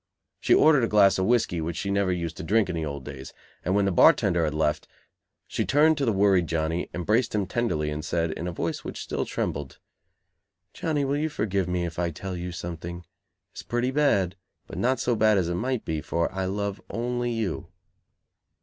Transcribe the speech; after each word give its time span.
She 0.39 0.55
ordered 0.55 0.83
a 0.83 0.87
glass 0.87 1.19
of 1.19 1.27
whiskey, 1.27 1.61
which 1.61 1.77
she 1.77 1.91
never 1.91 2.11
used 2.11 2.35
to 2.37 2.43
drink 2.43 2.69
in 2.69 2.75
the 2.75 2.83
old 2.83 3.03
days, 3.05 3.33
and 3.63 3.75
when 3.75 3.85
the 3.85 3.91
bar 3.91 4.13
tender 4.13 4.45
had 4.45 4.53
left, 4.55 4.87
she 5.45 5.63
turned 5.63 5.95
to 5.99 6.05
the 6.05 6.11
worried 6.11 6.47
Johnny, 6.47 6.89
embraced 6.91 7.35
him 7.35 7.45
tenderly 7.45 7.91
and 7.91 8.03
said, 8.03 8.31
in 8.31 8.47
a 8.47 8.51
voice 8.51 8.83
which 8.83 8.99
still 8.99 9.25
trembled: 9.25 9.77
"Johnny, 10.73 11.05
will 11.05 11.17
you 11.17 11.29
forgive 11.29 11.67
me 11.67 11.85
if 11.85 11.99
I 11.99 12.09
tell 12.09 12.35
you 12.35 12.51
something? 12.51 13.05
It's 13.51 13.61
pretty 13.61 13.91
bad, 13.91 14.35
but 14.65 14.79
not 14.79 14.99
so 14.99 15.15
bad 15.15 15.37
as 15.37 15.49
it 15.49 15.53
might 15.53 15.85
be, 15.85 16.01
for 16.01 16.33
I 16.33 16.45
love 16.45 16.81
only 16.89 17.29
you." 17.29 17.67